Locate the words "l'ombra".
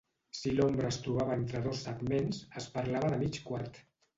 0.59-0.87